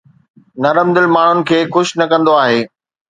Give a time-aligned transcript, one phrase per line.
[0.61, 2.61] نرم دل ماڻهن کي خوش نه ڪندو آهي